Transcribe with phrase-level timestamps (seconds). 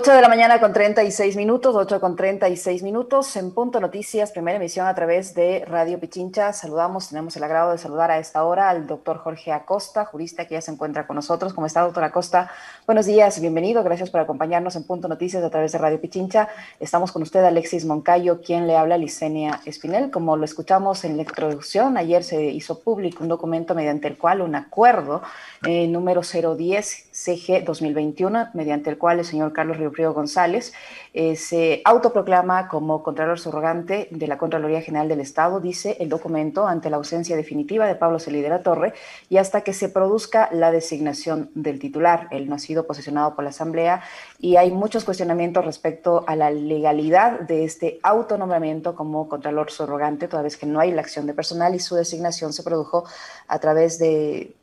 [0.00, 4.56] 8 de la mañana con 36 minutos, 8 con 36 minutos, en Punto Noticias, primera
[4.56, 6.52] emisión a través de Radio Pichincha.
[6.52, 10.54] Saludamos, tenemos el agrado de saludar a esta hora al doctor Jorge Acosta, jurista que
[10.54, 11.52] ya se encuentra con nosotros.
[11.52, 12.48] ¿Cómo está, doctor Acosta?
[12.86, 16.48] Buenos días, bienvenido, gracias por acompañarnos en Punto Noticias a través de Radio Pichincha.
[16.78, 20.12] Estamos con usted, Alexis Moncayo, quien le habla, Licenia Espinel.
[20.12, 24.42] Como lo escuchamos en la introducción, ayer se hizo público un documento mediante el cual
[24.42, 25.22] un acuerdo
[25.66, 30.72] eh, número 010 CG 2021, mediante el cual el señor Carlos Río Frío González
[31.14, 36.66] eh, se autoproclama como Contralor Subrogante de la Contraloría General del Estado, dice el documento,
[36.66, 38.94] ante la ausencia definitiva de Pablo Celí de la Torre
[39.28, 42.28] y hasta que se produzca la designación del titular.
[42.30, 44.02] Él no ha sido posesionado por la Asamblea
[44.38, 50.42] y hay muchos cuestionamientos respecto a la legalidad de este autonombramiento como Contralor Subrogante, toda
[50.42, 53.04] vez que no hay la acción de personal y su designación se produjo
[53.46, 54.54] a través de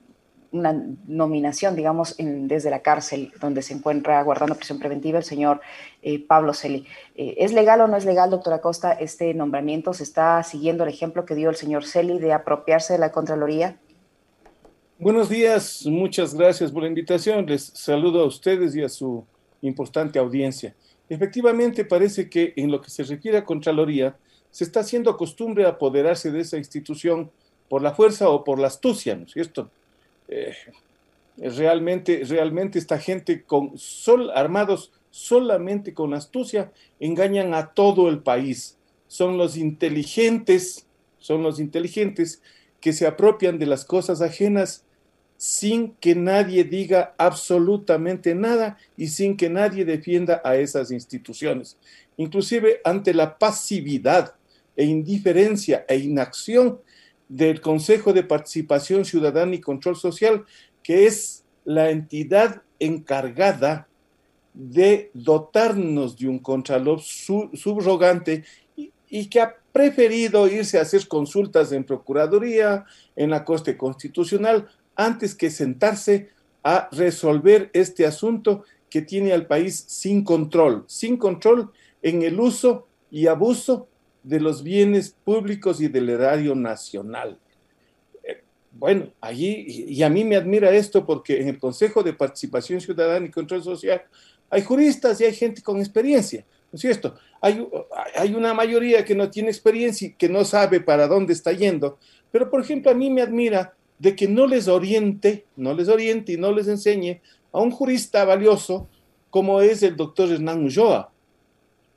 [0.52, 0.74] una
[1.08, 5.62] nominación, digamos, desde la cárcel donde se encuentra guardando prisión preventiva el señor
[6.02, 6.86] eh, Pablo Celi.
[7.16, 9.94] Eh, ¿Es legal o no es legal, doctora Costa, este nombramiento?
[9.94, 13.78] ¿Se está siguiendo el ejemplo que dio el señor Celi de apropiarse de la Contraloría?
[14.98, 17.46] Buenos días, muchas gracias por la invitación.
[17.46, 19.26] Les saludo a ustedes y a su
[19.62, 20.74] importante audiencia.
[21.10, 24.16] Efectivamente, parece que en lo que se refiere a Contraloría,
[24.52, 27.30] se está haciendo costumbre apoderarse de esa institución
[27.68, 29.70] por la fuerza o por la astucia, ¿no es cierto?
[30.28, 30.56] Eh,
[31.38, 38.78] realmente, realmente esta gente con sol, armados solamente con astucia engañan a todo el país.
[39.08, 40.86] Son los inteligentes,
[41.20, 42.42] son los inteligentes
[42.82, 44.84] que se apropian de las cosas ajenas
[45.38, 51.78] sin que nadie diga absolutamente nada y sin que nadie defienda a esas instituciones.
[52.18, 54.36] Inclusive ante la pasividad
[54.76, 56.80] e indiferencia e inacción
[57.30, 60.46] del Consejo de Participación Ciudadana y Control Social,
[60.84, 63.88] que es la entidad encargada
[64.54, 68.46] de dotarnos de un contralor subrogante
[69.10, 72.86] y, que ha preferido irse a hacer consultas en Procuraduría,
[73.16, 76.30] en la Corte Constitucional, antes que sentarse
[76.64, 81.72] a resolver este asunto que tiene al país sin control, sin control
[82.02, 83.88] en el uso y abuso
[84.26, 87.38] de los bienes públicos y del erario nacional.
[88.24, 88.42] Eh,
[88.72, 93.28] bueno, allí, y a mí me admira esto porque en el Consejo de Participación Ciudadana
[93.28, 94.02] y Control Social
[94.50, 97.16] hay juristas y hay gente con experiencia, ¿no es cierto?
[97.40, 97.68] Hay,
[98.16, 102.00] hay una mayoría que no tiene experiencia y que no sabe para dónde está yendo,
[102.32, 106.34] pero por ejemplo a mí me admira de que no les oriente, no les oriente
[106.34, 107.22] y no les enseñe
[107.52, 108.90] a un jurista valioso
[109.30, 111.12] como es el doctor Hernán Ulloa,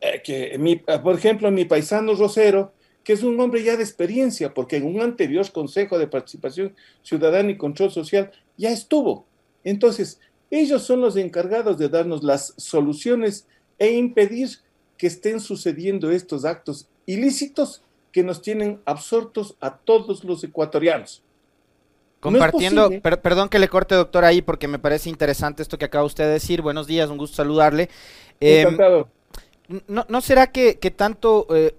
[0.01, 2.73] eh, que mi, eh, por ejemplo, mi paisano Rosero,
[3.03, 7.51] que es un hombre ya de experiencia, porque en un anterior Consejo de Participación Ciudadana
[7.51, 9.27] y Control Social ya estuvo.
[9.65, 10.21] Entonces,
[10.51, 13.47] ellos son los encargados de darnos las soluciones
[13.79, 14.51] e impedir
[14.97, 17.83] que estén sucediendo estos actos ilícitos
[18.13, 21.23] que nos tienen absortos a todos los ecuatorianos.
[22.21, 26.25] Compartiendo, perdón que le corte, doctor, ahí porque me parece interesante esto que acaba usted
[26.25, 26.63] de decir.
[26.63, 27.89] Buenos días, un gusto saludarle.
[28.41, 29.09] Eh, Encantado.
[29.87, 31.75] ¿No, será que, tanto eh,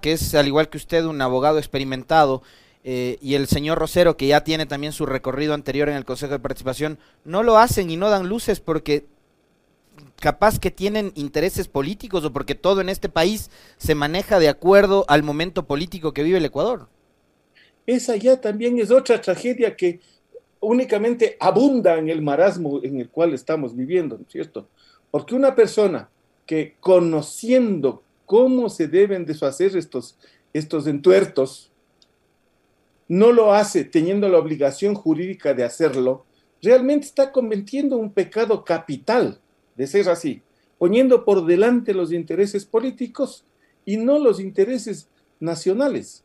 [0.00, 2.42] que es al igual que usted un abogado experimentado,
[2.82, 6.32] eh, y el señor Rosero, que ya tiene también su recorrido anterior en el Consejo
[6.32, 9.04] de Participación, no lo hacen y no dan luces porque
[10.18, 15.04] capaz que tienen intereses políticos o porque todo en este país se maneja de acuerdo
[15.08, 16.88] al momento político que vive el Ecuador?
[17.86, 20.00] Esa ya también es otra tragedia que
[20.60, 24.68] únicamente abunda en el marasmo en el cual estamos viviendo, ¿no es cierto?
[25.10, 26.08] Porque una persona
[26.46, 30.18] que conociendo cómo se deben deshacer estos,
[30.52, 31.70] estos entuertos,
[33.08, 36.24] no lo hace teniendo la obligación jurídica de hacerlo,
[36.62, 39.40] realmente está cometiendo un pecado capital
[39.76, 40.42] de ser así,
[40.78, 43.44] poniendo por delante los intereses políticos
[43.84, 45.08] y no los intereses
[45.40, 46.22] nacionales.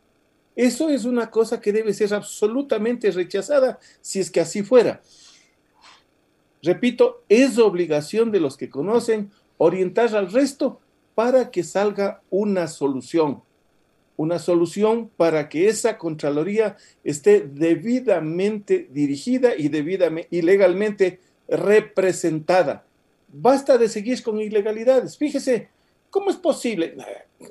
[0.56, 5.02] Eso es una cosa que debe ser absolutamente rechazada si es que así fuera.
[6.62, 10.80] Repito, es obligación de los que conocen orientar al resto
[11.14, 13.42] para que salga una solución,
[14.18, 22.86] una solución para que esa Contraloría esté debidamente dirigida y debidamente y legalmente representada.
[23.28, 25.18] Basta de seguir con ilegalidades.
[25.18, 25.70] Fíjese,
[26.10, 26.96] ¿cómo es posible?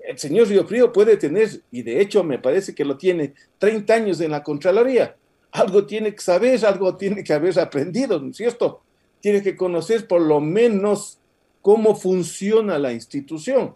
[0.07, 3.95] El señor Río Frío puede tener, y de hecho me parece que lo tiene, 30
[3.95, 5.17] años en la Contraloría.
[5.53, 8.83] Algo tiene que saber, algo tiene que haber aprendido, ¿no es cierto?
[9.21, 11.19] Tiene que conocer por lo menos
[11.65, 13.75] cómo funciona la institución.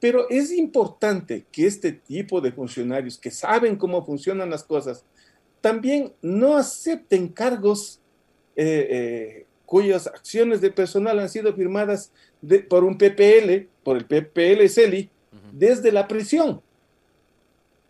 [0.00, 5.04] Pero es importante que este tipo de funcionarios que saben cómo funcionan las cosas
[5.60, 8.00] también no acepten cargos
[8.56, 12.12] eh, eh, cuyas acciones de personal han sido firmadas
[12.70, 15.10] por un PPL, por el PPL CELI,
[15.52, 16.62] desde la prisión.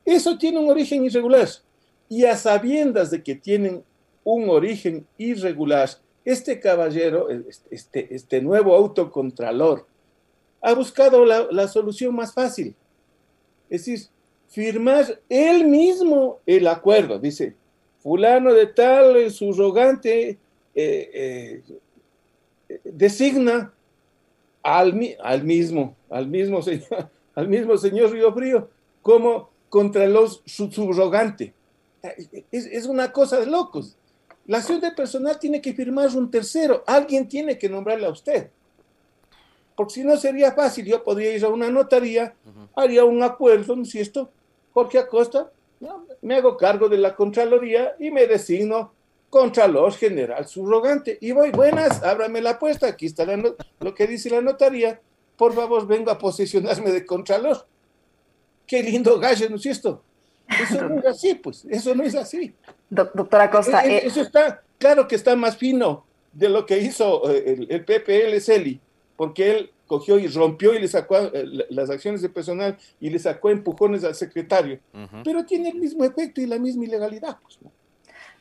[0.04, 1.48] Eso tiene un origen irregular.
[2.08, 3.84] Y a sabiendas de que tienen
[4.24, 5.90] un origen irregular,
[6.32, 7.28] este caballero,
[7.70, 9.86] este, este nuevo autocontralor,
[10.60, 12.74] ha buscado la, la solución más fácil.
[13.70, 14.08] Es decir,
[14.48, 17.18] firmar él mismo el acuerdo.
[17.18, 17.54] Dice,
[18.00, 20.38] fulano de tal, subrogante,
[20.74, 21.62] eh,
[22.68, 23.72] eh, designa
[24.62, 28.68] al, al, mismo, al mismo señor, al mismo señor Río Frío
[29.02, 31.54] como contra los subrogante.
[32.52, 33.96] Es, es, una cosa de locos.
[34.48, 36.82] La acción de personal tiene que firmar un tercero.
[36.86, 38.48] Alguien tiene que nombrarle a usted.
[39.76, 40.86] Porque si no sería fácil.
[40.86, 42.34] Yo podría ir a una notaría,
[42.74, 44.30] haría un acuerdo, ¿no es cierto?
[44.72, 45.52] Jorge Acosta,
[46.22, 48.92] me hago cargo de la Contraloría y me designo
[49.28, 51.18] Contralor General Subrogante.
[51.20, 54.98] Y voy, buenas, ábrame la apuesta, aquí está lo que dice la notaría.
[55.36, 57.66] Por favor, vengo a posicionarme de Contralor.
[58.66, 60.02] Qué lindo gallo, ¿no es cierto?
[60.48, 62.54] Eso no es así, pues, eso no es así.
[62.90, 63.84] Doctora Costa.
[63.84, 67.66] E, e, eso está, claro que está más fino de lo que hizo eh, el,
[67.70, 68.80] el PPL Celi,
[69.16, 73.18] porque él cogió y rompió y le sacó eh, las acciones de personal y le
[73.18, 74.78] sacó empujones al secretario.
[75.24, 77.38] Pero tiene el mismo efecto y la misma ilegalidad.
[77.42, 77.58] Pues,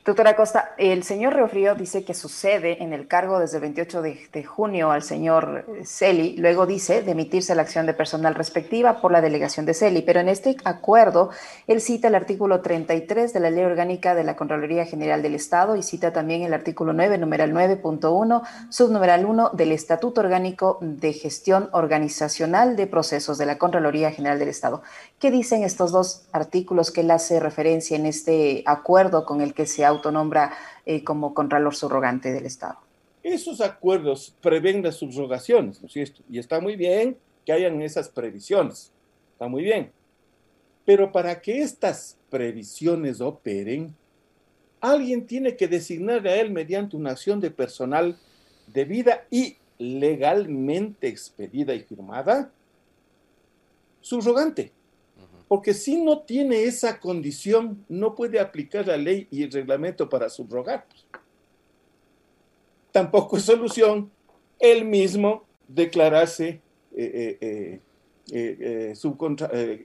[0.07, 4.43] Doctora Costa, el señor Riofrío dice que sucede en el cargo desde el 28 de,
[4.45, 9.19] junio al señor Celi, luego dice de emitirse la acción de personal respectiva por la
[9.19, 11.31] delegación de Celi, pero en este acuerdo
[11.67, 15.75] él cita el artículo 33 de la Ley Orgánica de la Contraloría General del Estado
[15.75, 21.67] y cita también el artículo 9, numeral 9.1, subnumeral 1 del Estatuto Orgánico de Gestión
[21.73, 24.83] Organizacional de Procesos de la Contraloría General del Estado.
[25.19, 29.65] ¿Qué dicen estos dos artículos que él hace referencia en este acuerdo con el que
[29.65, 30.53] se autonombra
[30.89, 32.77] eh, como Contralor Subrogante del Estado.
[33.21, 36.21] Esos acuerdos prevén las subrogaciones, ¿no es cierto?
[36.29, 38.93] Y está muy bien que hayan esas previsiones,
[39.33, 39.91] está muy bien.
[40.85, 43.93] Pero para que estas previsiones operen,
[44.79, 48.17] alguien tiene que designarle a él mediante una acción de personal
[48.67, 52.49] debida y legalmente expedida y firmada,
[53.99, 54.76] subrogante.
[55.47, 60.29] Porque si no tiene esa condición, no puede aplicar la ley y el reglamento para
[60.29, 60.85] subrogar.
[62.91, 64.11] Tampoco es solución
[64.59, 66.61] él mismo declararse
[66.95, 67.79] eh, eh,
[68.31, 68.95] eh,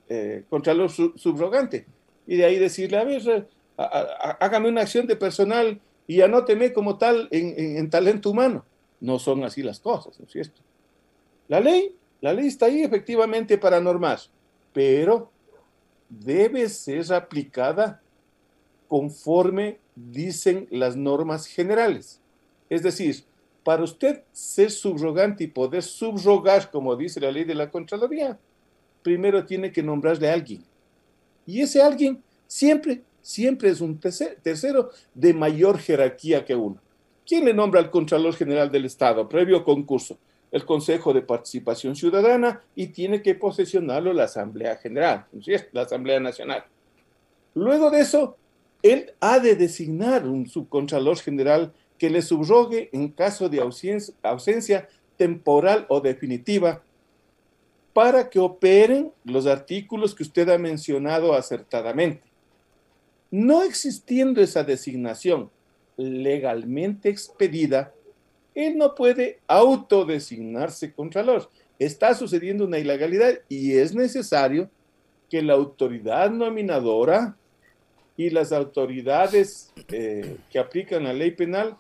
[0.09, 1.87] eh contralor subrogante.
[2.27, 7.29] Y de ahí decirle, a ver, hágame una acción de personal y anóteme como tal
[7.31, 8.65] en, en, talento humano.
[9.01, 10.61] No son así las cosas, ¿no es cierto?
[11.49, 14.21] La ley, la ley está ahí efectivamente para normar,
[14.73, 15.32] pero
[16.21, 18.01] debe ser aplicada
[18.89, 22.21] conforme dicen las normas generales.
[22.69, 23.25] Es decir,
[23.65, 28.39] para usted ser subrogante y poder subrogar, como dice la ley de la Contraloría,
[29.03, 30.63] primero tiene que nombrarle a alguien.
[31.47, 36.79] Y ese alguien siempre, siempre es un tercero de mayor jerarquía que uno.
[37.27, 40.19] ¿Quién le nombra al Contralor General del Estado previo concurso?
[40.53, 45.27] El Consejo de Participación Ciudadana y tiene que posesionarlo la Asamblea General,
[45.73, 46.65] la Asamblea Nacional.
[47.55, 48.37] Luego de eso,
[48.83, 54.89] él ha de designar un subcontralor general que le subrogue en caso de ausencia, ausencia
[55.17, 56.83] temporal o definitiva
[57.93, 62.23] para que operen los artículos que usted ha mencionado acertadamente.
[63.31, 65.51] No existiendo esa designación
[65.97, 67.95] legalmente expedida,
[68.55, 71.51] él no puede autodesignarse contralor.
[71.79, 74.71] Está sucediendo una ilegalidad y es necesario
[75.31, 77.37] que la autoridad nominadora
[78.17, 81.77] y las autoridades eh, que aplican la ley penal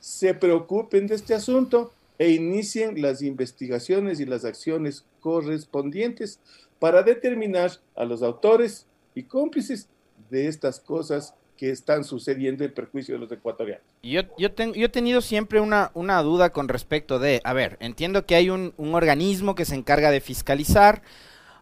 [0.00, 6.38] se preocupen de este asunto e inicien las investigaciones y las acciones correspondientes
[6.78, 9.88] para determinar a los autores y cómplices
[10.30, 13.91] de estas cosas que están sucediendo en perjuicio de los ecuatorianos.
[14.04, 17.76] Yo, yo, tengo, yo he tenido siempre una, una duda con respecto de, a ver,
[17.78, 21.02] entiendo que hay un, un organismo que se encarga de fiscalizar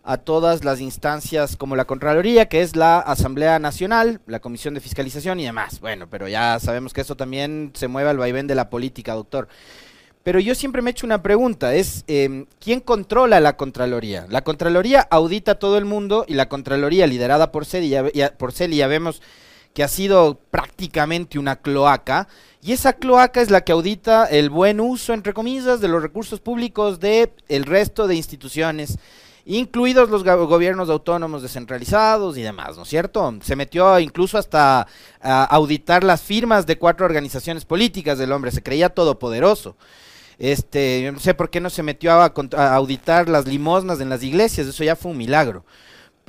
[0.05, 4.81] a todas las instancias como la Contraloría, que es la Asamblea Nacional, la Comisión de
[4.81, 5.81] Fiscalización y demás.
[5.81, 9.47] Bueno, pero ya sabemos que eso también se mueve al vaivén de la política, doctor.
[10.23, 14.25] Pero yo siempre me he hecho una pregunta, es em, ¿quién controla la Contraloría?
[14.31, 18.53] La Contraloría audita a todo el mundo y la Contraloría liderada por CELI, ya, por
[18.53, 19.21] CELI ya vemos
[19.75, 22.29] que ha sido prácticamente una cloaca,
[22.63, 26.41] y esa cloaca es la que audita el buen uso, entre comillas, de los recursos
[26.41, 28.99] públicos de el resto de instituciones
[29.47, 33.35] incluidos los gobiernos autónomos descentralizados y demás, ¿no es cierto?
[33.43, 34.87] Se metió incluso hasta
[35.21, 39.77] a auditar las firmas de cuatro organizaciones políticas del hombre, se creía todopoderoso.
[40.39, 42.33] Este, no sé por qué no se metió a,
[42.75, 45.65] auditar las limosnas en las iglesias, eso ya fue un milagro.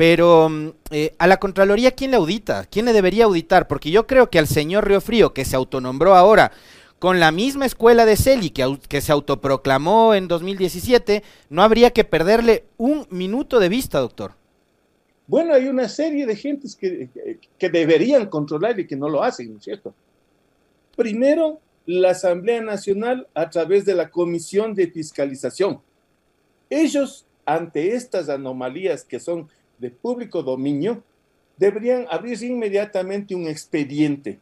[0.02, 2.66] Pero mm, eh, a la Contraloría, ¿quién le audita?
[2.66, 3.68] ¿Quién le debería auditar?
[3.68, 6.52] Porque yo creo que al señor Río Frío, que se autonombró ahora
[6.98, 12.04] con la misma escuela de Celi que, que, se autoproclamó en 2017, no habría que
[12.04, 14.34] perderle un minuto de vista, doctor.
[15.28, 17.08] Bueno, hay una serie de gentes que,
[17.60, 19.94] que deberían controlar y que no lo hacen, ¿no es cierto?
[20.96, 25.80] Primero, la Asamblea Nacional a través de la Comisión de Fiscalización.
[26.72, 29.48] Ellos, ante estas anomalías que son
[29.82, 31.04] de público dominio,
[31.58, 34.40] deberían abrir inmediatamente un expediente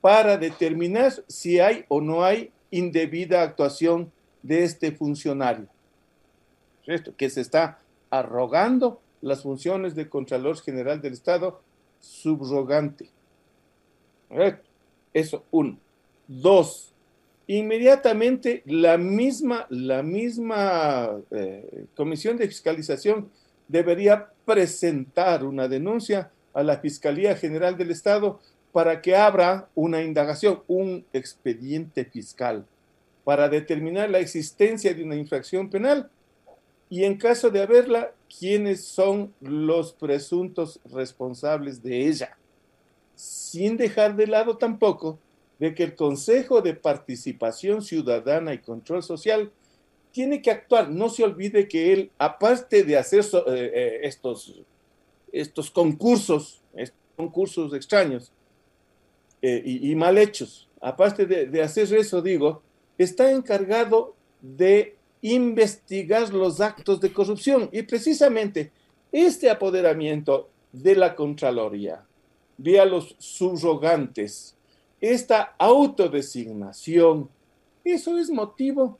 [0.00, 4.10] para determinar si hay o no hay indebida actuación
[4.42, 5.66] de este funcionario.
[6.86, 7.78] Esto, que se está
[8.10, 11.60] arrogando las funciones de Contralor General del Estado
[11.98, 13.08] subrogante.
[15.12, 15.78] Eso, uno.
[16.28, 16.92] Dos,
[17.46, 23.30] inmediatamente la misma, la misma eh, comisión de fiscalización
[23.68, 28.40] debería presentar una denuncia a la Fiscalía General del Estado
[28.72, 32.66] para que abra una indagación, un expediente fiscal,
[33.24, 36.10] para determinar la existencia de una infracción penal
[36.90, 42.36] y en caso de haberla, quiénes son los presuntos responsables de ella.
[43.14, 45.18] Sin dejar de lado tampoco
[45.58, 49.50] de que el Consejo de Participación Ciudadana y Control Social
[50.14, 50.88] tiene que actuar.
[50.88, 53.40] No se olvide que él, aparte de hacer eh,
[53.74, 54.62] eh, estos,
[55.32, 58.32] estos concursos, estos concursos extraños
[59.42, 62.62] eh, y, mal hechos, aparte de, de hacer eso, digo,
[62.96, 68.70] está encargado de investigar los actos de corrupción y precisamente
[69.10, 72.06] este apoderamiento de la Contraloría
[72.56, 74.56] vía los subrogantes,
[75.00, 77.28] esta autodesignación,
[77.84, 78.98] eso es motivo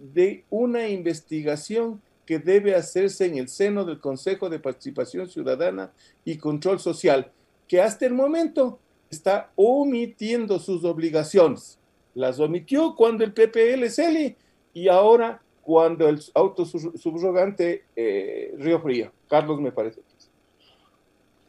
[0.00, 5.92] de una investigación que debe hacerse en el seno del Consejo de Participación Ciudadana
[6.24, 7.32] y Control Social,
[7.66, 8.78] que hasta el momento
[9.10, 11.78] está omitiendo sus obligaciones.
[12.14, 14.36] Las omitió cuando el PPL se
[14.72, 19.12] y ahora cuando el autosubrogante eh, Río Frío.
[19.28, 20.00] Carlos, me parece.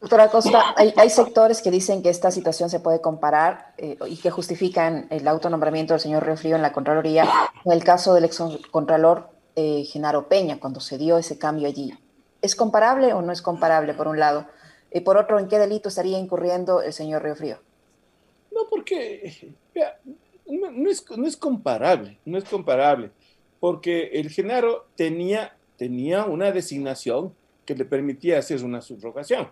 [0.02, 4.32] Doctora Costa, hay, sectores que dicen que esta situación se puede comparar eh, y que
[4.32, 7.24] justifican el autonombramiento del señor Río Frío en la Contraloría
[7.62, 8.42] con el caso del ex
[8.72, 11.94] Contralor eh, Genaro Peña, cuando se dio ese cambio allí.
[12.40, 14.48] ¿Es comparable o no es comparable, por un lado?
[14.92, 17.58] Y por otro, ¿en qué delito estaría incurriendo el señor Río Frío?
[18.52, 19.54] No, porque
[20.48, 23.12] no, es, no, es, comparable, no es comparable,
[23.60, 27.32] porque el Genaro tenía, tenía una designación
[27.64, 29.46] que le permitía hacer una subrogación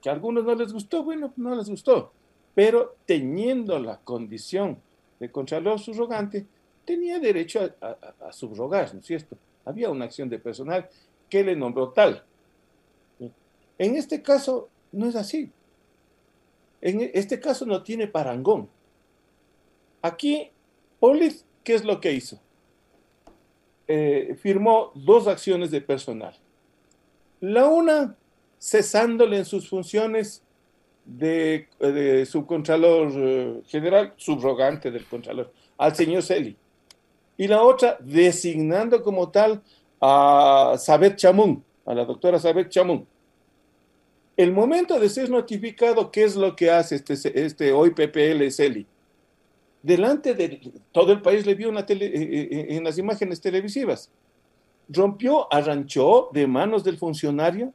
[0.00, 2.12] que a algunos no les gustó, bueno, no les gustó,
[2.54, 4.78] pero teniendo la condición
[5.20, 6.46] de contralor subrogante,
[6.84, 9.36] tenía derecho a, subrogar, ¿no es cierto?
[9.64, 10.88] Había una acción de personal
[11.28, 12.22] que le nombró tal.
[13.78, 15.50] En este caso no es así.
[16.80, 18.68] En este caso no tiene parangón.
[20.02, 20.50] Aquí,
[21.00, 22.38] Polis, ¿qué es lo que hizo?
[23.88, 26.36] Eh, firmó dos acciones de personal.
[27.40, 28.16] La una
[28.64, 30.42] cesándole en sus funciones
[31.04, 31.68] de,
[32.26, 36.56] subcontralor eh, general, subrogante del contralor, al señor Celi.
[37.36, 39.62] Y la otra, designando como tal
[40.00, 43.06] a Sabet Chamún, a la doctora Sabet Chamún.
[44.34, 48.86] El momento de ser notificado, ¿qué es lo que hace este, este hoy PPL Celi?
[49.82, 54.10] Delante de todo el país le vio eh, eh, en las imágenes televisivas.
[54.88, 57.74] Rompió, arranchó de manos del funcionario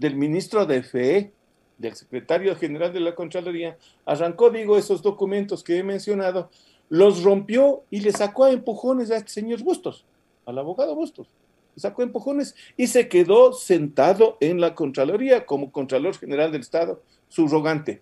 [0.00, 1.30] del ministro de Fe,
[1.76, 3.76] del secretario general de la Contraloría,
[4.06, 6.48] arrancó, digo, esos documentos que he mencionado,
[6.88, 10.06] los rompió y le sacó a empujones a este señor Bustos,
[10.46, 11.28] al abogado Bustos.
[11.76, 16.62] Le sacó a empujones y se quedó sentado en la Contraloría como Contralor General del
[16.62, 18.00] Estado, subrogante.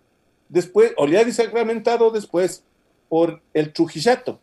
[0.48, 2.62] Después, o le ha desacramentado después
[3.08, 4.38] por el Trujillato.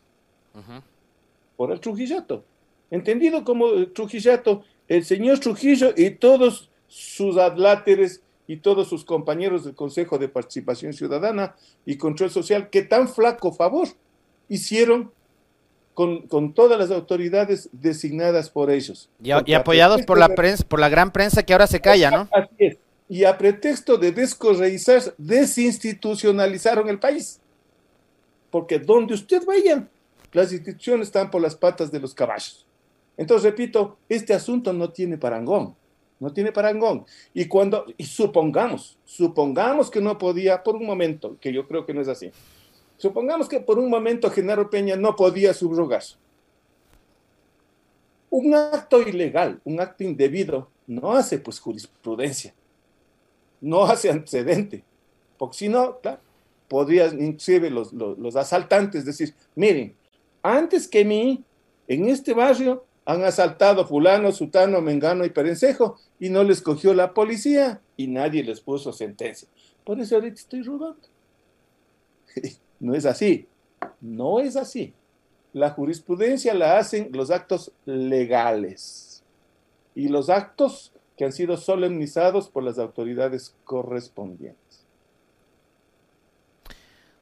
[1.55, 2.43] Por el Trujillato.
[2.91, 9.75] Entendido como Trujillato, el señor Trujillo y todos sus adláteres y todos sus compañeros del
[9.75, 11.53] Consejo de Participación Ciudadana
[11.85, 13.89] y Control Social que tan flaco favor
[14.47, 15.11] hicieron
[15.93, 19.09] con, todas las autoridades designadas por ellos.
[19.21, 22.29] Y, apoyados por la prensa, por la gran prensa que ahora se calla, ¿no?
[22.31, 22.77] Así es.
[23.09, 27.41] Y a pretexto de descorreizar, desinstitucionalizaron el país.
[28.51, 29.85] Porque donde usted vaya,
[30.31, 32.65] las instituciones están por las patas de los caballos.
[33.17, 35.75] Entonces, repito, este asunto no tiene parangón,
[36.19, 37.05] no tiene parangón.
[37.34, 42.01] Y cuando, supongamos, supongamos que no podía por un momento, que yo creo que no
[42.01, 42.31] es así,
[42.98, 46.03] supongamos que por un momento Genaro Peña no podía subrogar.
[48.29, 52.53] Un acto ilegal, un acto indebido, no hace pues jurisprudencia,
[53.62, 54.84] no hace antecedente,
[55.38, 56.19] porque si no, claro,
[56.67, 59.95] podrían inclusive los, los, los asaltantes decir, miren,
[60.41, 61.43] antes que mí,
[61.88, 67.13] en este barrio han asaltado fulano, sutano, mengano y perencejo y no les cogió la
[67.13, 69.47] policía y nadie les puso sentencia.
[69.83, 71.07] Por eso ahorita estoy robando.
[72.77, 73.47] No es así,
[74.01, 74.93] no es así.
[75.53, 79.24] La jurisprudencia la hacen los actos legales
[79.95, 84.64] y los actos que han sido solemnizados por las autoridades correspondientes.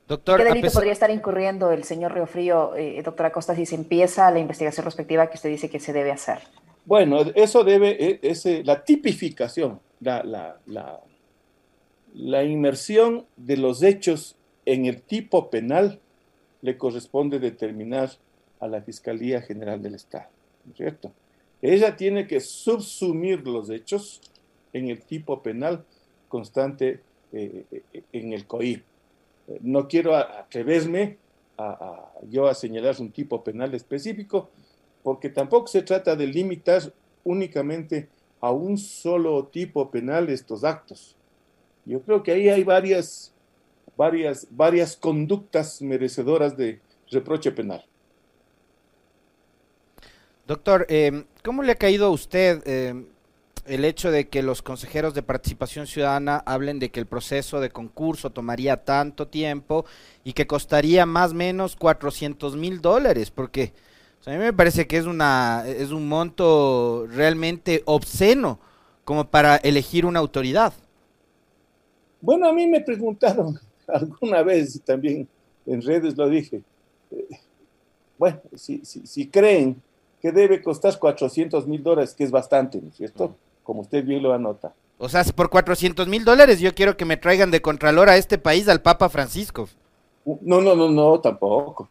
[0.07, 3.75] Doctor, ¿Qué delito podría estar incurriendo el señor Río Frío, eh, doctora Costa, si se
[3.75, 6.39] empieza la investigación respectiva que usted dice que se debe hacer?
[6.85, 10.99] Bueno, eso debe, e, es, la tipificación, la, la, la,
[12.13, 15.99] la inmersión de los hechos en el tipo penal
[16.61, 18.11] le corresponde determinar
[18.59, 20.27] a la Fiscalía General del Estado,
[20.65, 21.11] ¿no es cierto?
[21.61, 24.21] Ella tiene que subsumir los hechos
[24.73, 25.85] en el tipo penal
[26.27, 26.99] constante
[27.31, 28.83] eh, eh, en el COI
[29.61, 31.17] no quiero atreverme
[31.57, 34.49] a, yo a señalar un tipo penal específico,
[35.03, 36.81] porque tampoco se trata de limitar
[37.23, 38.09] únicamente
[38.41, 41.15] a un solo tipo penal estos actos.
[41.85, 43.33] Yo creo que ahí hay varias,
[43.95, 46.79] varias, varias conductas merecedoras de
[47.11, 47.85] reproche penal.
[50.47, 53.05] Doctor, eh, ¿cómo le ha caído a usted eh,
[53.65, 57.69] el hecho de que los consejeros de participación ciudadana hablen de que el proceso de
[57.69, 59.85] concurso tomaría tanto tiempo
[60.23, 63.73] y que costaría más o menos 400 mil dólares, porque
[64.25, 68.59] a mí me parece que es, una, es un monto realmente obsceno
[69.03, 70.73] como para elegir una autoridad.
[72.21, 75.27] Bueno, a mí me preguntaron alguna vez, y también
[75.65, 76.61] en redes lo dije,
[77.11, 77.39] eh,
[78.17, 79.81] bueno, si, si, si creen
[80.21, 83.35] que debe costar 400 mil dólares, que es bastante, ¿no es cierto?
[83.63, 84.73] Como usted bien lo anota.
[84.97, 88.37] O sea, por 400 mil dólares yo quiero que me traigan de Contralor a este
[88.37, 89.67] país al Papa Francisco.
[90.25, 91.89] No, no, no, no, tampoco.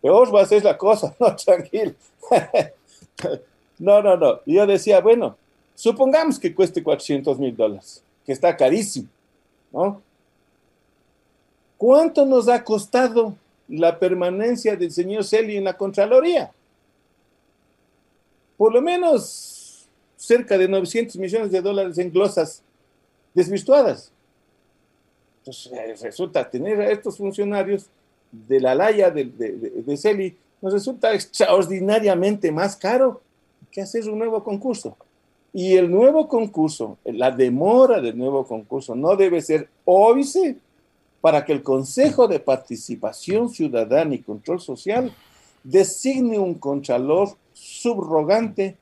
[0.00, 1.92] Peor va a ser la cosa, no, tranquilo.
[3.78, 4.40] no, no, no.
[4.46, 5.36] Yo decía, bueno,
[5.74, 9.08] supongamos que cueste 400 mil dólares, que está carísimo,
[9.72, 10.00] ¿no?
[11.76, 13.34] ¿Cuánto nos ha costado
[13.68, 16.50] la permanencia del señor Celi en la Contraloría?
[18.56, 19.57] Por lo menos
[20.18, 22.62] cerca de 900 millones de dólares en glosas
[23.32, 24.10] desvirtuadas.
[25.38, 27.86] Entonces, eh, resulta tener a estos funcionarios
[28.30, 33.22] de la Laya, de, de, CELI, nos resulta extraordinariamente más caro
[33.70, 34.96] que hacer un nuevo concurso.
[35.52, 40.56] Y el nuevo concurso, la demora del nuevo concurso, no debe ser óbice
[41.20, 45.12] para que el Consejo de Participación Ciudadana y Control Social
[45.62, 48.76] designe un contralor subrogante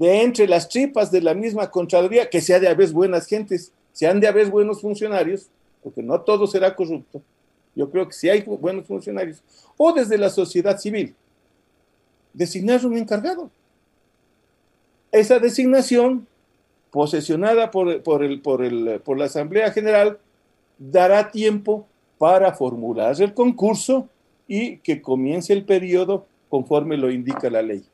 [0.00, 4.18] de entre las tripas de la misma Contraloría, que sea de haber buenas gentes, sean
[4.18, 5.50] de haber buenos funcionarios,
[5.82, 7.20] porque no todo será corrupto.
[7.74, 9.42] Yo creo que si hay buenos funcionarios,
[9.76, 11.14] o desde la sociedad civil,
[12.32, 13.50] designar un encargado.
[15.12, 16.26] Esa designación,
[16.90, 20.18] posesionada por, por, el, por, el, por la Asamblea General,
[20.78, 21.86] dará tiempo
[22.16, 24.08] para formular el concurso
[24.48, 27.84] y que comience el periodo conforme lo indica la ley.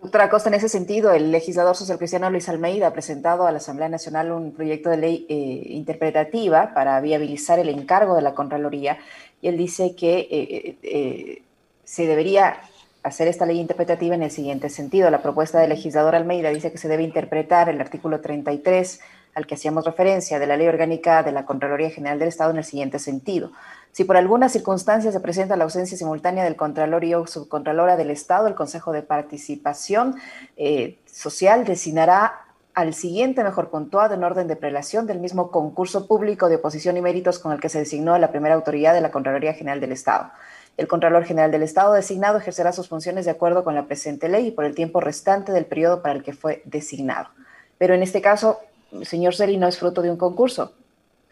[0.00, 3.58] Doctora Costa, en ese sentido, el legislador social cristiano Luis Almeida ha presentado a la
[3.58, 8.98] Asamblea Nacional un proyecto de ley eh, interpretativa para viabilizar el encargo de la Contraloría
[9.40, 11.42] y él dice que eh, eh,
[11.84, 12.58] se debería
[13.02, 15.10] hacer esta ley interpretativa en el siguiente sentido.
[15.10, 19.00] La propuesta del legislador Almeida dice que se debe interpretar el artículo 33
[19.34, 22.58] al que hacíamos referencia de la Ley Orgánica de la Contraloría General del Estado en
[22.58, 23.52] el siguiente sentido.
[23.96, 28.10] Si por alguna circunstancia se presenta la ausencia simultánea del Contralor y o Subcontralora del
[28.10, 30.16] Estado, el Consejo de Participación
[30.58, 36.50] eh, Social designará al siguiente mejor puntuado en orden de prelación del mismo concurso público
[36.50, 39.54] de oposición y méritos con el que se designó la primera autoridad de la Contraloría
[39.54, 40.30] General del Estado.
[40.76, 44.48] El Contralor General del Estado designado ejercerá sus funciones de acuerdo con la presente ley
[44.48, 47.30] y por el tiempo restante del periodo para el que fue designado.
[47.78, 48.60] Pero en este caso,
[49.04, 50.74] señor Celi, no es fruto de un concurso,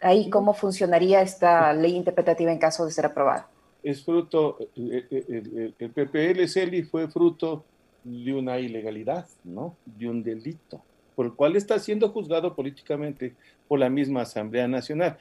[0.01, 3.49] ahí cómo funcionaría esta ley interpretativa en caso de ser aprobada.
[3.83, 7.63] Es fruto, el, el, el PPL CELI fue fruto
[8.03, 9.75] de una ilegalidad, ¿no?
[9.85, 10.81] De un delito,
[11.15, 13.35] por el cual está siendo juzgado políticamente
[13.67, 15.17] por la misma Asamblea Nacional.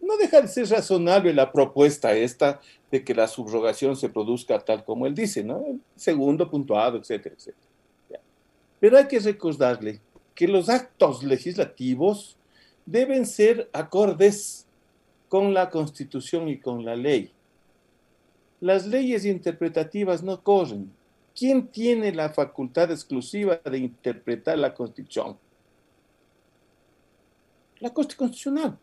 [0.00, 4.84] no deja de ser razonable la propuesta esta de que la subrogación se produzca tal
[4.84, 5.64] como él dice, ¿no?
[5.96, 7.68] Segundo puntuado, etcétera, etcétera.
[8.80, 10.00] Pero hay que recordarle
[10.34, 12.37] que los actos legislativos
[12.90, 14.66] deben ser acordes
[15.28, 17.30] con la Constitución y con la ley.
[18.60, 20.90] Las leyes interpretativas no corren.
[21.36, 25.36] ¿Quién tiene la facultad exclusiva de interpretar la Constitución?
[27.80, 28.78] La Corte Constitucional.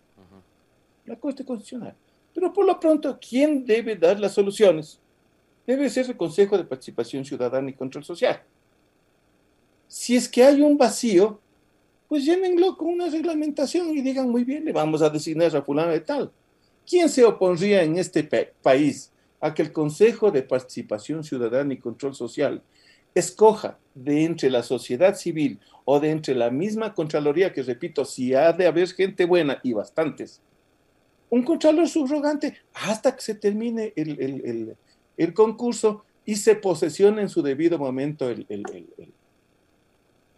[1.06, 1.96] La Corte Constitucional.
[2.34, 5.00] Pero por lo pronto, ¿quién debe dar las soluciones?
[5.66, 8.42] Debe ser el Consejo de Participación Ciudadana y Control Social.
[9.88, 11.40] Si es que hay un vacío,
[12.08, 15.92] pues llénenlo con una reglamentación y digan, muy bien, le vamos a designar a fulano
[15.92, 16.32] de tal.
[16.88, 18.24] ¿Quién se opondría en este
[18.62, 22.62] país a que el Consejo de Participación Ciudadana y Control Social
[23.16, 28.34] escoja de entre la sociedad civil o de entre la misma Contraloría, que repito, si
[28.34, 30.42] ha de haber gente buena y bastantes,
[31.30, 34.76] un Contralor subrogante hasta que se termine el,
[35.34, 38.46] concurso y se posesione en su debido momento el,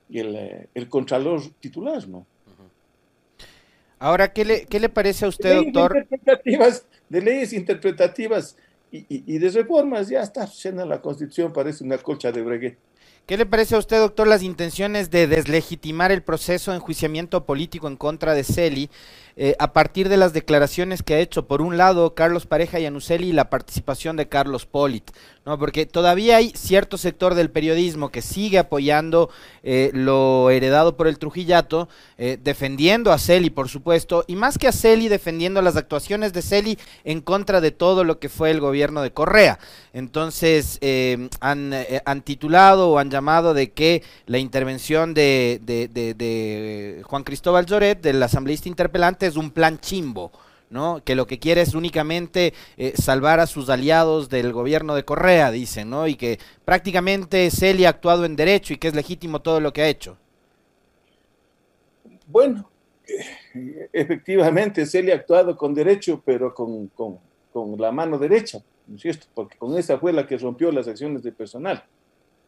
[0.09, 2.25] el, Contralor titular, ¿no?
[3.99, 6.07] Ahora, ¿qué le, qué le parece a usted, doctor?
[7.09, 8.57] de leyes interpretativas
[8.91, 12.78] y, de reformas, ya está llena la Constitución, parece una colcha de breguet.
[13.28, 17.89] ¿Qué le parece a usted, doctor, las intenciones de deslegitimar el proceso de enjuiciamiento político
[17.89, 18.89] en contra de Celi
[19.36, 22.86] eh, a partir de las declaraciones que ha hecho, por un lado, Carlos Pareja y
[22.86, 25.12] Anuseli y la participación de Carlos Polit?
[25.45, 25.60] ¿no?
[25.60, 29.30] Porque todavía hay cierto sector del periodismo que sigue apoyando
[29.62, 34.69] eh, lo heredado por el Trujillato, eh, defendiendo a Celi, por supuesto, y más que
[34.69, 38.62] a Celi, defendiendo las actuaciones de Celi en contra de todo lo que fue el
[38.62, 39.59] gobierno de Correa.
[39.93, 40.79] Entonces,
[41.41, 41.73] han,
[42.05, 48.69] han titulado o han llamado de que la intervención de, Juan Cristóbal Lloret, del asambleísta
[48.69, 50.31] interpelante, es un plan chimbo.
[50.69, 51.01] ¿no?
[51.03, 55.49] Que lo que quiere es únicamente eh, salvar a sus aliados del gobierno de Correa,
[55.49, 56.07] dicen, ¿no?
[56.07, 59.83] Y que prácticamente Celia ha actuado en derecho y que es legítimo todo lo que
[59.83, 60.17] ha hecho.
[62.25, 62.69] Bueno,
[63.93, 67.17] efectivamente Celia ha actuado con derecho, pero con, con,
[67.51, 69.27] con la mano derecha, ¿no es cierto?
[69.33, 71.83] Porque con esa fue la que rompió las acciones de personal.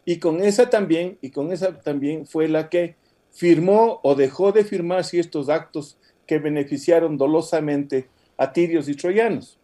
[0.05, 2.95] Y con esa también, y con esa también fue la que
[3.31, 8.07] firmó o dejó de firmar ciertos actos que beneficiaron dolosamente
[8.37, 9.59] a tirios y troyanos.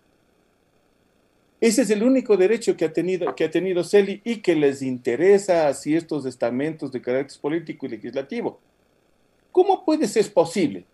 [1.62, 4.82] Ese es el único derecho que ha tenido, que ha tenido Celi y que les
[4.82, 8.60] interesa a ciertos estamentos de carácter político y legislativo.
[9.52, 10.86] ¿Cómo puede ser posible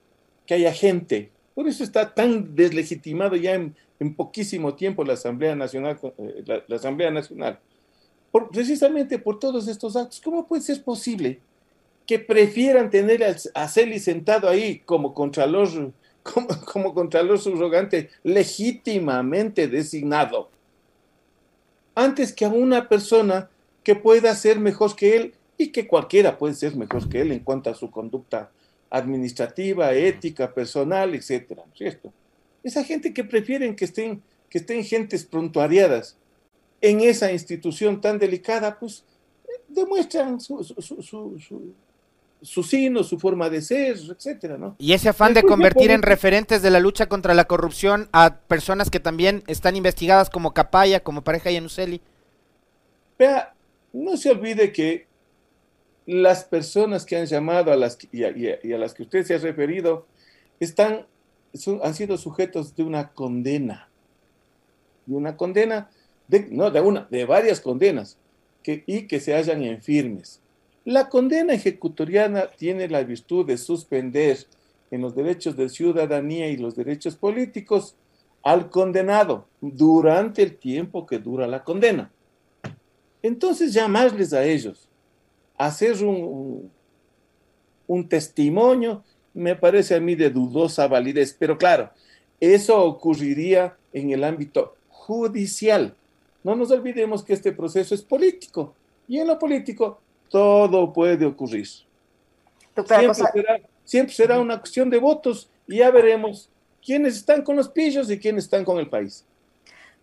[0.46, 3.76] que haya gente, por eso está tan deslegitimado ya en,
[4.16, 7.60] poquísimo tiempo la Asamblea Nacional, eh, la Asamblea Nacional,
[8.52, 10.20] precisamente por todos estos actos.
[10.22, 11.40] ¿Cómo puede ser posible
[12.08, 15.70] que prefieran tener a Celi sentado ahí como contralor,
[16.24, 20.50] como, como contralor subrogante legítimamente designado,
[21.94, 23.52] antes que a una persona
[23.84, 27.42] que pueda ser mejor que él y que cualquiera puede ser mejor que él en
[27.42, 28.50] cuanto a su conducta
[28.92, 32.14] administrativa, ética, personal, etcétera, ¿cierto?
[32.62, 36.18] Esa gente que prefieren que estén, que estén gentes prontuariadas
[36.82, 39.04] en esa institución tan delicada, pues
[39.70, 41.74] demuestran su, su, su,
[42.42, 44.76] su, sino, su forma de ser, etcétera, ¿no?
[44.78, 48.90] Y ese afán de convertir en referentes de la lucha contra la corrupción a personas
[48.90, 52.02] que también están investigadas como Capaya, como pareja Yanuseli.
[53.18, 53.54] Vea,
[53.94, 55.08] no se olvide que
[56.12, 60.06] las personas que han llamado a las y a, las que usted se ha referido
[60.60, 61.06] están
[61.84, 63.90] han sido sujetos de una condena,
[65.06, 65.90] de una condena
[66.50, 68.18] no de una, de varias condenas,
[68.66, 70.42] y que se hallan en firmes.
[70.84, 74.38] La condena ejecutoriana tiene la virtud de suspender
[74.92, 77.96] en los derechos de ciudadanía y los derechos políticos
[78.44, 82.12] al condenado durante el tiempo que dura la condena.
[83.22, 84.88] Entonces llamarles a ellos,
[85.66, 86.72] hacer un,
[87.88, 91.90] un testimonio, me parece a mí de dudosa validez, pero claro,
[92.40, 95.94] eso ocurriría en el ámbito judicial.
[96.44, 98.74] No nos olvidemos que este proceso es político
[99.08, 101.68] y en lo político todo puede ocurrir.
[103.84, 106.50] Siempre será, una cuestión de votos y ya veremos
[106.84, 109.26] quiénes están con los pillos y quiénes están con el país.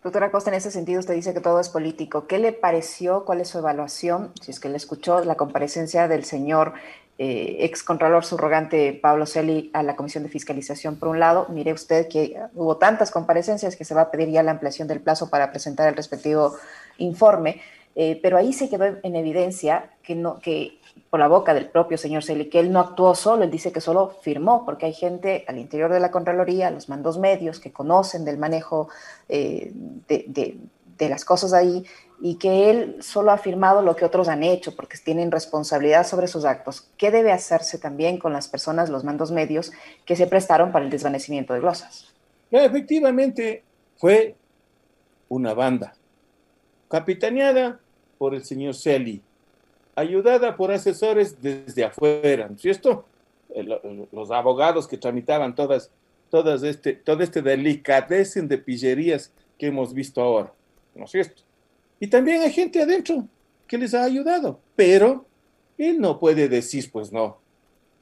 [0.01, 2.25] Doctora Costa, en ese sentido usted dice que todo es político.
[2.25, 3.25] ¿Qué le pareció?
[3.25, 4.31] ¿Cuál es su evaluación?
[4.41, 6.73] Si es que le escuchó la comparecencia del señor
[7.17, 10.95] eh, ex contralor subrogante Pablo Celi a la Comisión de Fiscalización.
[10.95, 14.41] Por un lado, mire usted que hubo tantas comparecencias que se va a pedir ya
[14.41, 16.55] la ampliación del plazo para presentar el respectivo
[16.97, 17.59] informe,
[18.01, 21.97] eh, pero ahí se quedó en evidencia que, no, que por la boca del propio
[21.97, 25.43] señor Celi, que él no actuó solo, él dice que solo firmó, porque hay gente
[25.49, 28.87] al interior de la Contraloría, los mandos medios, que conocen del manejo
[29.27, 29.73] eh,
[30.07, 31.85] de las cosas ahí
[32.21, 36.27] y que él solo ha afirmado lo que otros han hecho porque tienen responsabilidad sobre
[36.27, 36.89] sus actos.
[36.95, 39.73] ¿Qué debe hacerse también con las personas, los mandos medios
[40.05, 42.13] que se prestaron para el desvanecimiento de glosas?
[42.49, 43.65] efectivamente,
[43.97, 44.37] fue
[45.27, 45.95] una banda,
[46.87, 47.81] capitaneada
[48.19, 49.23] por el señor Celi,
[49.95, 53.05] ayudada por asesores desde afuera, ¿no es cierto?
[54.11, 55.89] Los abogados que tramitaban todas,
[56.29, 60.53] todas este, todo este delicatessen de pillerías que hemos visto ahora,
[60.93, 61.41] ¿no es cierto?
[61.99, 63.25] Y también hay gente adentro
[63.65, 65.25] que les ha ayudado, pero
[65.77, 67.39] él no puede decir, pues no,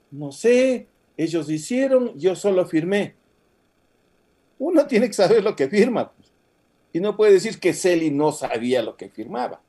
[0.09, 3.15] no sé, ellos hicieron, yo solo firmé.
[4.59, 6.31] Uno tiene que saber lo que firma, pues.
[6.91, 9.61] y no puede decir que Celi no sabía lo que firmaba.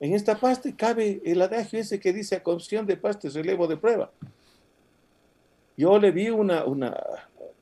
[0.00, 3.76] En esta parte cabe el adagio ese que dice a condición de parte relevo de
[3.76, 4.10] prueba.
[5.76, 6.96] Yo le vi una, una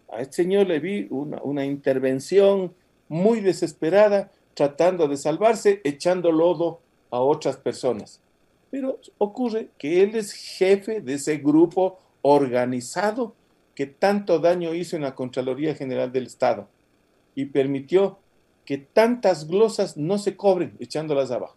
[0.08, 2.72] a este señor le vi una, una intervención
[3.08, 8.20] muy desesperada tratando de salvarse, echando lodo a otras personas.
[8.70, 13.34] Pero ocurre que él es jefe de ese grupo organizado
[13.74, 16.66] que tanto daño hizo en la Contraloría General del Estado
[17.34, 18.18] y permitió
[18.64, 21.56] que tantas glosas no se cobren echándolas abajo.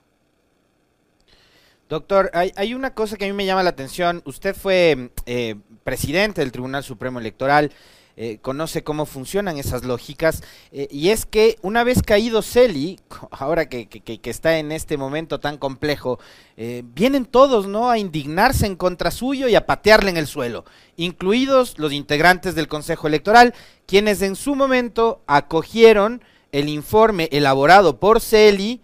[1.90, 4.22] Doctor, hay, una cosa que a mí me llama la atención.
[4.26, 7.72] Usted fue eh, presidente del Tribunal Supremo Electoral.
[8.16, 13.00] Eh, conoce cómo funcionan esas lógicas, eh, y es que una vez caído Celi,
[13.32, 13.88] ahora que,
[14.26, 16.20] está en este momento tan complejo,
[16.58, 17.90] eh, vienen todos ¿no?
[17.90, 20.66] a indignarse en contra suyo y a patearle en el suelo,
[20.98, 23.54] incluidos los integrantes del Consejo Electoral,
[23.86, 26.22] quienes en su momento acogieron
[26.52, 28.82] el informe elaborado por Celi,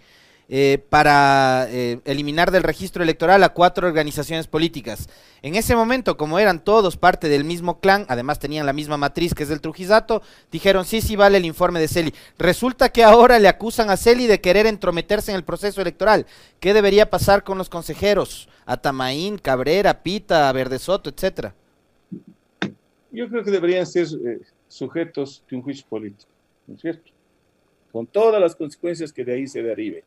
[0.48, 5.10] eh, para eh, eliminar del registro electoral a cuatro organizaciones políticas.
[5.42, 9.34] En ese momento, como eran todos parte del mismo clan, además tenían la misma matriz
[9.34, 12.14] que es del Trujizato, dijeron sí, sí vale el informe de Celi.
[12.38, 16.28] Resulta que ahora le acusan a Celi de querer entrometerse en el proceso electoral.
[16.60, 18.48] ¿Qué debería pasar con los consejeros?
[18.68, 21.56] Atamaín, Cabrera, Pita, Verde Soto, etcétera.
[23.12, 26.30] Yo creo que deberían ser eh, sujetos de un juicio político,
[26.68, 27.12] ¿no es cierto?
[27.92, 30.04] Con todas las consecuencias que de ahí se deriven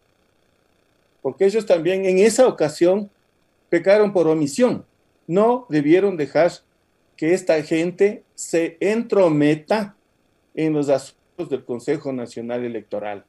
[1.29, 3.11] porque ellos también en esa ocasión
[3.69, 4.87] pecaron por omisión.
[5.27, 6.51] No debieron dejar
[7.19, 9.95] que esta gente se entrometa
[10.55, 13.27] en los asuntos del Consejo Nacional Electoral.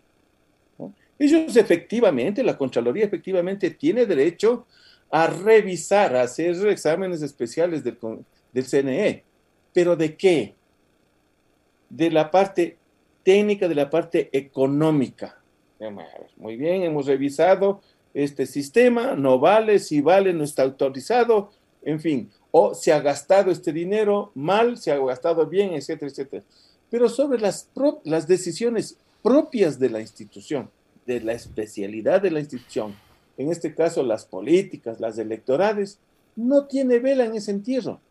[1.19, 4.65] Ellos efectivamente, la Contraloría efectivamente tiene derecho
[5.11, 7.97] a revisar, a hacer exámenes especiales del,
[8.53, 9.25] del CNE.
[9.73, 10.55] ¿Pero de qué?
[11.89, 12.77] De la parte
[13.23, 15.38] técnica, de la parte económica.
[16.37, 17.81] Muy bien, hemos revisado
[18.13, 21.51] este sistema, no vale, si vale, no está autorizado,
[21.83, 26.43] en fin, o se ha gastado este dinero mal, se ha gastado bien, etcétera, etcétera.
[26.89, 27.69] Pero sobre las,
[28.03, 30.69] las decisiones propias de la institución,
[31.05, 32.95] de la especialidad de la institución,
[33.37, 35.99] en este caso las políticas, las electorales,
[36.35, 38.01] no tiene vela en ese entierro.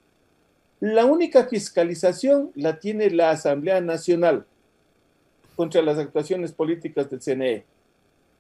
[0.81, 4.47] La única fiscalización la tiene la Asamblea Nacional,
[5.59, 7.65] contra las actuaciones políticas del CNE.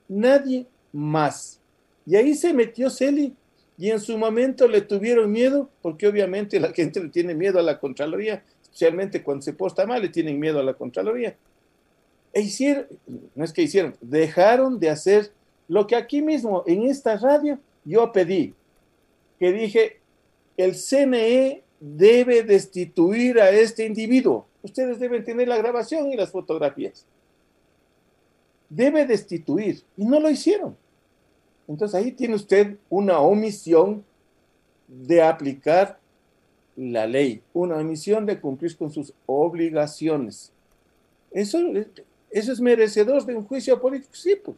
[0.07, 1.59] Nadie más.
[2.07, 3.35] Y ahí se metió Celi
[3.77, 7.63] y en su momento le tuvieron miedo, porque obviamente la gente le tiene miedo a
[7.63, 11.37] la Contraloría, especialmente cuando se posta mal, le tienen miedo a la Contraloría.
[12.33, 12.87] E hicieron,
[13.35, 15.33] no es que hicieron, dejaron de hacer
[15.67, 18.55] lo que aquí mismo en esta radio yo pedí,
[19.41, 19.99] que dije,
[20.57, 24.47] el CNE debe destituir a este individuo.
[24.69, 27.07] Ustedes deben tener la grabación y las fotografías.
[28.69, 29.83] Debe destituir.
[29.97, 30.77] Y no lo hicieron.
[31.67, 34.05] Entonces ahí tiene usted una omisión
[34.87, 35.99] de aplicar
[36.77, 40.53] la ley, una omisión de cumplir con sus obligaciones.
[41.31, 41.59] Eso,
[42.31, 44.15] eso es merecedor de un juicio político.
[44.15, 44.57] Sí, pues.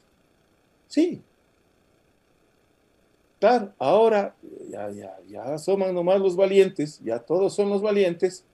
[3.41, 4.35] Claro, ahora
[4.69, 8.45] ya, ya, ya asoman nomás los valientes, ya todos son los valientes,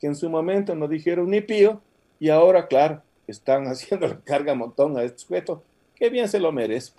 [0.00, 1.80] que en su momento no dijeron ni pío,
[2.20, 5.62] y ahora, claro, están haciendo la carga montón a este sujeto,
[5.94, 6.92] que bien se lo merece.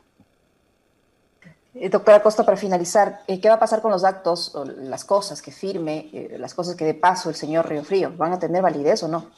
[1.75, 5.41] Eh, doctora Costa, para finalizar, eh, ¿qué va a pasar con los actos, las cosas
[5.41, 8.11] que firme, eh, las cosas que de paso el señor Río Frío?
[8.17, 9.29] ¿Van a tener validez o no?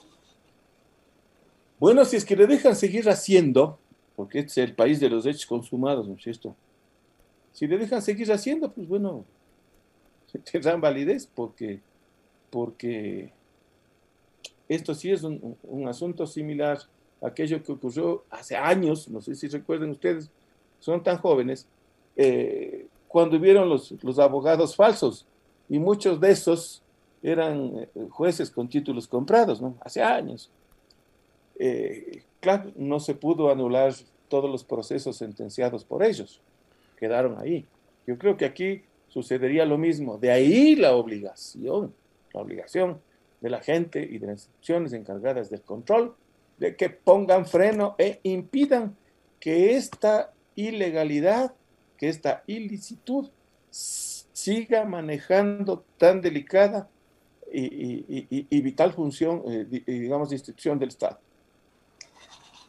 [1.79, 3.77] Bueno, si es que le dejan seguir haciendo,
[4.15, 6.55] porque este es el país de los hechos consumados, ¿no es cierto?
[7.51, 9.25] Si le dejan seguir haciendo, pues bueno,
[10.51, 11.81] tendrán validez porque,
[12.49, 13.33] porque
[14.75, 16.79] esto sí es un, asunto similar
[17.21, 20.29] a aquello que ocurrió hace años, no sé si recuerden ustedes,
[20.79, 21.67] son tan jóvenes,
[22.15, 25.25] eh, cuando hubieron los, los, abogados falsos
[25.69, 26.81] y muchos de esos
[27.21, 29.75] eran eh, jueces con títulos comprados, ¿no?
[29.81, 30.49] Hace años.
[31.59, 33.93] Eh, claro, no se pudo anular
[34.27, 36.41] todos los procesos sentenciados por ellos,
[36.97, 37.65] quedaron ahí.
[38.07, 40.17] Yo creo que aquí sucedería lo mismo.
[40.17, 41.93] De ahí la obligación,
[42.33, 42.99] la obligación
[43.41, 46.15] de la gente y de las instituciones encargadas del control
[46.57, 48.95] de que pongan freno e impidan
[49.39, 51.53] que esta ilegalidad,
[51.97, 53.29] que esta ilicitud
[53.71, 56.87] siga manejando tan delicada
[57.51, 61.19] y, vital función, eh, digamos, de institución del Estado.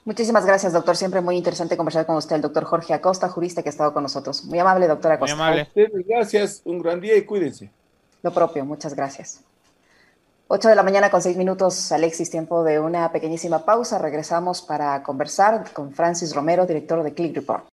[0.04, 0.96] Muchísimas gracias, doctor.
[0.96, 4.02] Siempre muy interesante conversar con usted, el doctor Jorge Acosta, jurista que ha estado con
[4.02, 4.44] nosotros.
[4.44, 5.36] Muy amable, doctor Acosta.
[5.36, 5.68] Muy amable.
[6.06, 7.70] Gracias, un gran día y cuídense.
[8.22, 9.44] Lo propio, muchas gracias.
[10.54, 13.98] 8 de la mañana con 6 minutos, Alexis, tiempo de una pequeñísima pausa.
[13.98, 17.71] Regresamos para conversar con Francis Romero, director de Click Report.